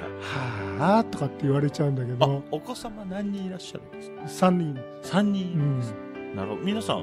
[0.56, 4.74] ぁーとかって言われちゃうんだけあど、、お子様何人いらっしゃるんですか？3人。
[5.02, 5.94] ?3 人いるうんんです。
[6.34, 6.62] なるほど。
[6.62, 7.02] 皆さん、も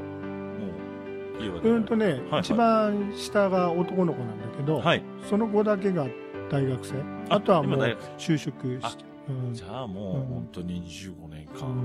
[1.40, 5.04] う、家はうんとね、はい一番下が男の子なんだけど、はい。
[5.30, 6.06] その子だけが
[6.50, 6.94] 大学生。
[7.30, 7.80] あとはもう
[8.18, 9.04] 就職しあて。
[9.28, 11.84] うんじゃあもう、うん本当に25年間、うん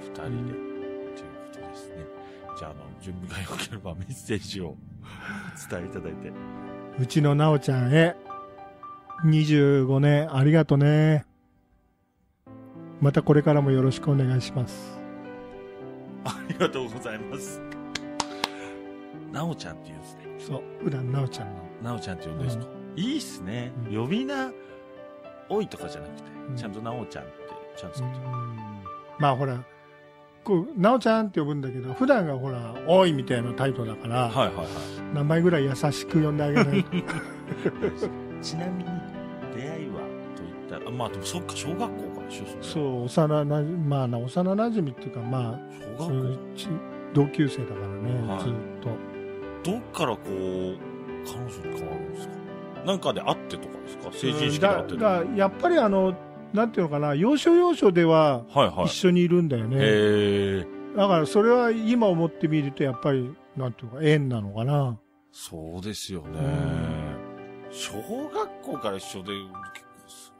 [0.00, 1.96] 二人で、ということですね。
[2.58, 4.76] じゃあ、あの、準備が良ければメッセージをお
[5.70, 6.32] 伝えいただいて。
[6.98, 8.16] うちのなおちゃんへ、
[9.24, 11.26] 25年ありがとね。
[13.00, 14.98] またこれからもよろしくお願いします。
[16.24, 17.60] ありがとうございます。
[19.32, 20.20] なおちゃんって言うんですね。
[20.38, 21.62] そう、普段なおちゃんの。
[21.82, 23.72] なおちゃんって呼んでるんですか、いいっすね。
[23.90, 24.50] うん呼び名、
[25.48, 27.32] 多いとかじゃなくて、うんちゃんとなおちゃんって、
[27.76, 28.02] ちゃんと
[29.18, 29.62] まあほら、
[30.44, 34.66] こう、なおちゃんって呼ぶんだけど、普段がほら、おいみたいな態度だから、はいはいはい。
[35.14, 36.90] 名前ぐらい優しく呼んであげないと。
[38.40, 38.90] ちなみに、
[39.54, 40.00] 出会いは
[40.34, 42.07] といったら、あまあでもそっか、小学校
[42.60, 45.60] そう、幼なじまあな、幼馴染っていうか、まあ、
[45.98, 46.68] 小学いうち
[47.14, 48.90] 同級生だからね、はいずっと。
[49.64, 52.34] 校どっからこう、彼女に変わるんですか？
[52.86, 54.12] なんかで会ってとかですか？
[54.12, 55.24] 成人式で会ってとか。
[55.24, 56.14] だだやっぱりあの、
[56.52, 58.92] なんていうのかな、要所要所でははいはい一。
[58.92, 59.76] 緒にいるんだよね。
[59.76, 60.66] へえ。
[60.96, 64.98] だからそれは今思ってみると、やっぱり、なんていうか、縁なのかな。
[65.32, 66.38] そうですよね。
[67.70, 67.92] う小
[68.28, 69.32] 学校から一緒で、
[69.74, 69.86] 結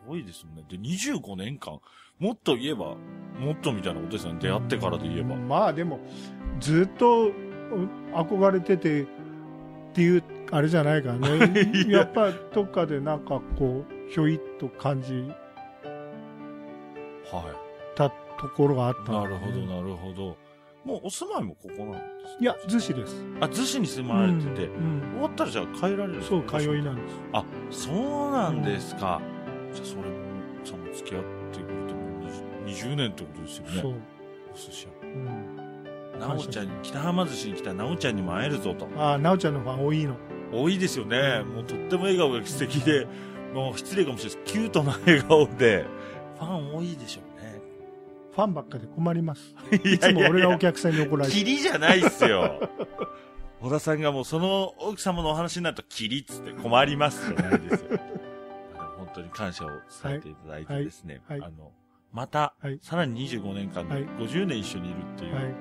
[0.09, 0.65] ごいですよね。
[0.69, 1.79] で、25年間、
[2.19, 2.97] もっと言えば、
[3.39, 4.41] もっとみたいなことですよね。
[4.41, 5.37] 出会ってからで言えば。
[5.37, 6.01] まあでも、
[6.59, 7.33] ずっとう
[8.13, 9.07] 憧れててっ
[9.93, 11.63] ていう、あれじゃないからね。
[11.87, 15.31] いややっぱどっかでなんかこう、ひょいっと感じ
[17.31, 17.55] は
[17.95, 20.37] たところがあったねなるほど、なるほど。
[20.85, 21.99] もうお住まいもここなんで
[22.39, 23.25] すいや、逗子です。
[23.41, 27.15] あ、逗子に住まわれてて、うん終わったらじゃあ帰られるそう、か通いなんです。
[27.33, 29.21] あ、そうなんですか。
[29.79, 30.07] じゃあそれも、
[30.65, 33.99] さんも付き合ってくれても 20, 20年ってことですよそうね。。
[34.53, 35.57] お寿司うん。
[36.21, 36.27] 屋。
[36.27, 38.89] なおちゃんに、北浜寿司に来たなおちゃんにも会えるぞと。
[38.97, 40.17] ああ、なおちゃんのファン多いの。
[40.53, 41.45] 多いですよね。
[41.45, 43.07] もうとっても笑顔が素敵で、
[43.55, 44.53] もう失礼かもしれないです。
[44.53, 45.85] キュートな笑顔で、
[46.39, 47.61] ファン多いでしょうね。
[48.35, 49.55] ファンばっかで困ります。
[49.85, 52.69] いいつも俺がお客さんに怒られてキリじゃないっすよ。
[53.61, 57.99] 小田さんがもうその奥様のお話になるとキリっつって困りますじゃないですよ。
[59.19, 59.81] あの本当に感謝を伝
[60.17, 61.21] えていただいてですね。
[61.27, 61.73] はいはいあの、
[62.13, 65.55] また、はいさらに25年間ではい50年一緒にいるっていう、はい。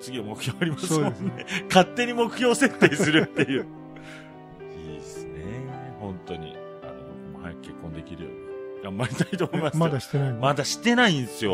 [0.00, 1.46] 次は目標ありますもんそうね。
[1.68, 3.66] 勝手に目標設定するっていう。
[4.76, 5.40] いいですね。
[6.00, 6.56] 本当に。
[6.82, 6.92] あの、
[7.32, 9.76] 僕も早く結婚できるように頑張りたいと思います。
[9.78, 11.52] まだしてないのまだしてないんですよ。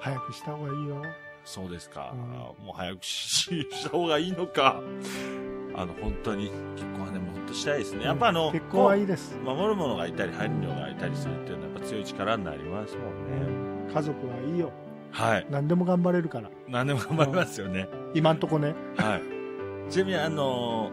[0.00, 1.02] 早くした方がいいよ。
[1.44, 2.14] そうですか。
[2.14, 4.80] うもう早くしした方がいいのか。
[5.74, 8.04] あの、本当に、結婚はね、もっとしたいですね。
[8.04, 9.34] やっぱあの、結婚はいいこです。
[9.36, 13.92] う守るものがいたり、入るがいたりするっていうのは、やっぱ強い力になりますもんね。
[13.92, 14.70] 家族はいいよ。
[15.10, 15.46] はい。
[15.50, 16.50] 何でも頑張れるから。
[16.68, 17.88] 何でも頑張りますよね。
[18.14, 18.74] 今んとこね。
[18.96, 19.22] はい。
[19.90, 20.90] ちなみに、あの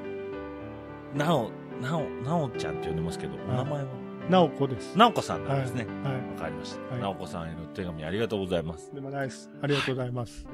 [1.14, 3.90] ー、なお、なお、なおちゃんって呼んでますけど、お名前は？
[4.30, 4.98] なおこです。
[4.98, 5.86] なおこさんなんですね。
[6.04, 6.94] はわかりました。
[6.94, 8.90] はいなおこさんへの手紙ありがとうございます。
[8.92, 8.96] い。
[8.96, 9.50] でもないです。
[9.62, 10.48] ありがとうございます。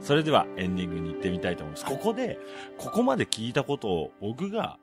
[0.00, 1.84] それではエンディングに行ってみたいと思います。
[1.84, 2.38] ここで、
[2.78, 4.78] ここまで聞いたことを僕が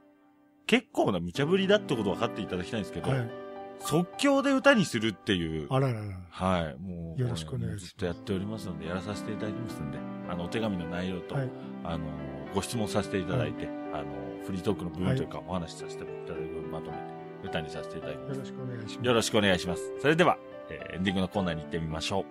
[0.66, 3.32] 結構な無茶ぶりだってことを分かっていただきたいんですけど、はい。
[3.80, 6.18] 即興で歌にするっていう、あららら。
[6.30, 9.98] はい、もう、よろしくお願いしますずっとやっておりますので、やらさせていただきますんで、
[10.30, 11.50] あの、お手紙の内容と、はい
[11.84, 12.06] あの、
[12.54, 14.06] ご質問させていただいて、あの、
[14.46, 17.04] フリートークの部分というか、お話しさせていただく部分まとめて、
[17.44, 18.46] 歌にさせていただきますよろ。
[18.46, 19.06] しくお願いします。
[19.08, 19.94] よろしくお願いします。
[20.02, 20.38] それでは、
[20.70, 22.26] えーエンディングのコーナーに行ってみましょう。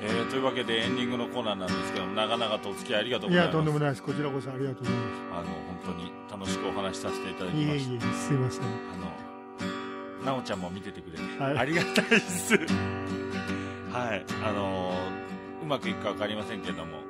[0.00, 3.54] えーというわけでエンディングのコーナーなんですけども、長々とお付き合いありがとうございます。
[3.54, 4.02] いや、とんでもないです。
[4.02, 5.46] こちらこそありがとうございまあの、
[5.84, 7.62] 本当に楽しくお話しさせていただきす。
[7.62, 7.92] いました。
[8.06, 8.62] えいえ、すいません。
[8.64, 8.66] あ
[10.22, 12.54] の、なおちゃんも見ててくれて、はいありがたいです。
[12.56, 15.28] はいあのー
[15.62, 17.07] うまくいくか分かりませんけども、えー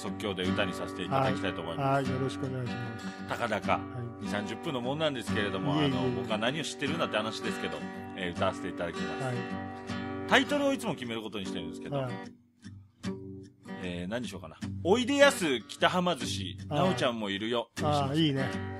[0.00, 3.28] 即興で歌にさせていただきたいと思います、はい、よろしくお願いします。
[3.28, 3.80] たかだかは
[4.22, 7.76] 2 3 0分のもんなんですけれどもあの僕は何を知ってるんだって話ですけど、
[8.16, 9.26] えー歌わせていただきます、い。
[9.26, 9.36] はい。
[10.28, 12.12] タイトルをいつも決めることにしてるんですけど、はい。
[13.82, 18.79] えー何にしようかなおいでやす北浜寿司なおちゃんもいるよああ、いいね。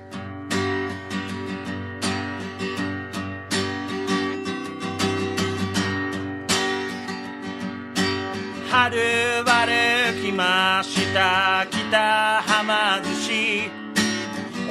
[8.81, 8.97] はる
[9.45, 11.67] ばる来ました。
[11.69, 13.69] 北浜寿司。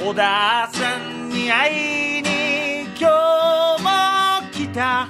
[0.05, 3.07] 小田さんに会いに今
[3.77, 5.07] 日も来た。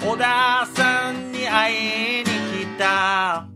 [0.00, 3.46] 小田さんに会いに来た。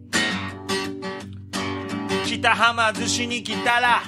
[2.27, 4.03] 北浜寿司に来たら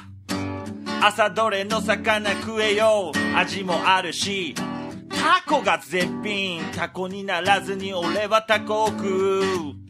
[1.01, 3.19] 朝どれの魚食えよう。
[3.35, 4.55] 味もあるし
[5.09, 6.63] タコが絶品。
[6.77, 9.84] タコにならずに俺はタコを食う。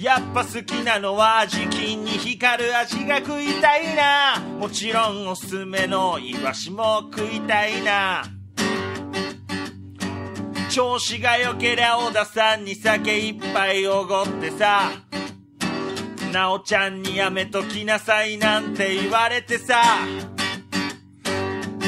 [0.00, 4.38] やっぱ好きなのは味金に光る味が食いたいな。
[4.60, 8.22] もちろんおすすめのイワシも食いたいな。
[10.70, 14.92] 調子が良けりゃ小田さんに酒一杯おごってさ。
[16.32, 19.82] なおちゃんにやめときなさいなんて言われてさ。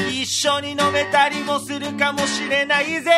[0.09, 3.09] 一緒に飲めたりもするかもしれないぜ。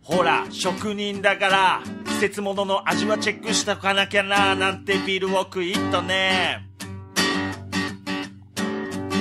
[0.00, 1.97] ほら職人だから。
[2.18, 6.68] 節物の味はチェックしとかなきゃななんてビールを食いっとね。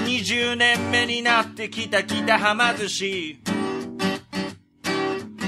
[0.06, 3.40] 20年目になってきた北浜寿司。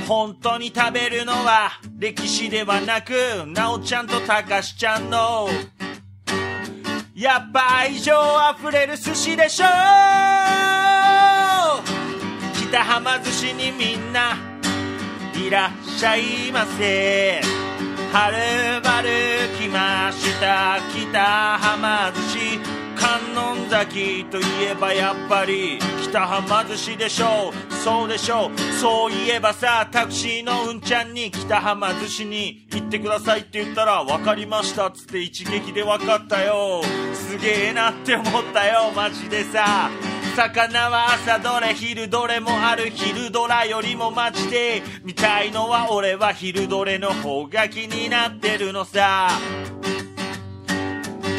[0.08, 3.14] 本当に食べるのは歴史ではなく
[3.48, 5.50] なおちゃんとたかしちゃんの。
[7.16, 9.66] やっぱ愛情あふれる寿司でしょ
[12.70, 14.38] 北浜寿司にみんな
[15.40, 17.42] いらっしゃいませ。
[18.12, 19.10] はるばる
[19.58, 20.80] 来ました。
[20.92, 21.20] 北
[21.58, 22.60] 浜寿司
[22.96, 27.74] 観音崎といえばやっぱり北浜寿司でしょう。
[27.74, 28.60] そうでしょう。
[28.82, 34.88] そういえばさタクシーのうんちゃんに北浜寿司に行ってくださいって言ったら分かりました。
[34.88, 36.82] っつって一撃で分かったよ。
[37.14, 38.92] すげえなって思ったよ。
[38.94, 39.90] マジでさ。
[40.36, 44.82] 魚は朝どれ昼どれもある昼ドラよりもマジで。
[45.04, 49.30] 見たいのは俺は昼どれの方が気になってるのさ。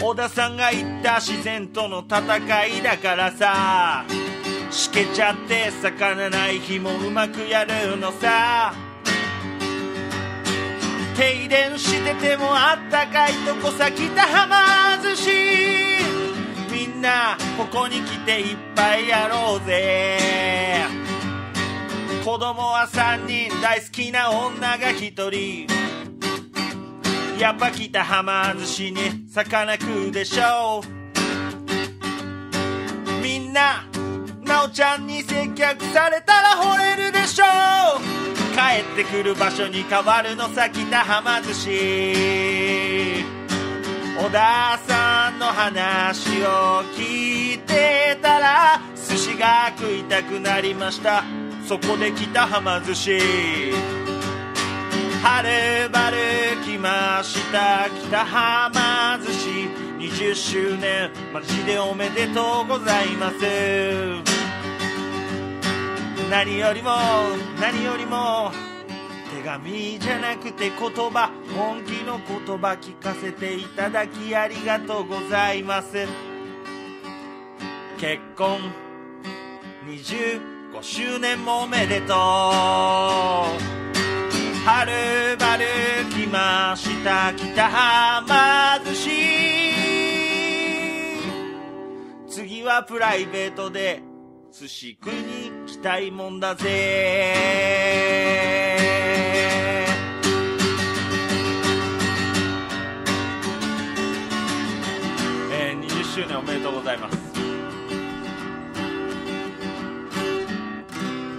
[0.03, 4.05] 小田さんが言った自然との戦いだからさ。
[4.71, 8.75] しけちゃって魚ない日もうまくやるのさ。
[11.17, 16.10] 停電しててもあったかいとこさ北浜寿司。
[17.01, 20.19] なここに来ていっぱいやろうぜ。
[22.25, 25.67] 子供は3人大好きな女が1人。
[27.39, 30.87] やっぱ北浜寿司に魚食うでしょう。
[33.23, 33.85] みんな
[34.43, 37.47] なおちゃんに接客されたら惚れるでしょう。
[38.55, 43.40] 帰ってくる場所に変わるのさ北浜寿司。
[44.21, 51.25] 小田さんの話を聞いてたら寿司が食いたくなりました。
[51.67, 53.19] そこで北浜寿司。
[55.23, 56.19] はるばる
[56.67, 57.89] 来ました。
[58.09, 59.49] 北浜寿司。
[59.99, 63.37] 20周年マジでおめでとうございます。
[66.31, 66.91] 何よりも
[67.59, 68.53] 何よりも
[69.41, 76.07] 手紙じゃなくて言葉本気の言葉聞かせていただきありがとうございます。
[77.99, 78.59] 結婚
[79.87, 82.17] 25周年もおめでとう。
[84.63, 85.65] はるばる
[86.11, 87.33] 来ました。
[87.35, 89.11] 北浜寿司。
[92.29, 94.03] 次はプライベートで
[94.53, 97.71] 寿司食いに来たいもんだぜ。
[106.21, 107.17] 周年おめでとうございます。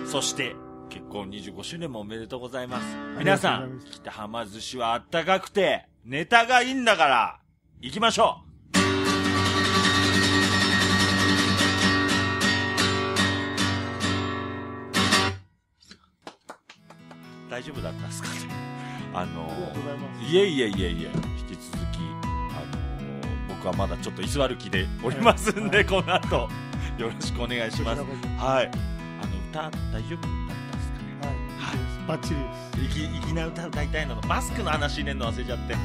[0.09, 0.55] そして
[0.89, 2.97] 結婚25周年もおめでとうございます。
[3.19, 7.39] 皆さん北浜寿司はあったかくてネタがいいんだから
[7.79, 8.51] 行きましょう。
[17.51, 18.35] 大丈夫だったですかね。
[19.13, 19.95] あのありがとうござ
[20.31, 21.30] いえいえいえいえ
[23.61, 25.85] 僕はまだちょっと居座る気でおりますんで、はい。
[25.85, 26.49] この後
[26.97, 28.01] よろしくお願いします。
[28.01, 28.71] はい。
[29.21, 31.37] あの歌大丈夫だったですかね。
[32.07, 32.95] バッチリです。
[32.95, 35.75] 粋粋な歌歌いたいのマスクの話入れんの忘れちゃって。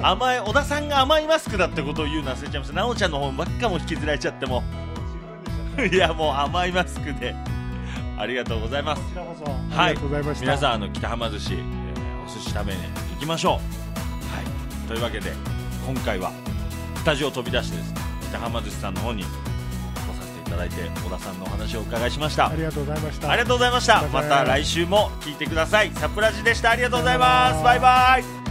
[0.00, 2.74] 甘い小田さんが甘いマスクだってことを言うの忘れちゃいました。
[2.74, 4.62] 奈緒ちゃんの方ばっかも引きずられちゃっても。
[5.92, 7.34] いやもう甘いマスクで。
[8.16, 9.02] ありがとうございます。
[9.02, 9.76] こちらこそ。
[9.76, 9.96] はい。
[10.40, 11.64] 皆さんあの北浜寿司、えー
[12.24, 12.78] お寿司食べに
[13.14, 13.58] 行きましょう、は
[14.40, 15.30] い、というわけで
[15.86, 16.32] 今回は
[17.04, 18.00] スタジオを飛び出してですね
[18.30, 22.48] 北浜寿司さんの方に来させていただいて小田さんのお話をお伺いしました。
[22.48, 23.30] ありがとうございました。
[23.30, 24.02] ありがとうございました。
[24.10, 25.90] また来週も聞いてください。
[25.96, 26.70] サプラジでした。
[26.70, 27.62] ありがとうございます。
[27.62, 28.43] バイバイ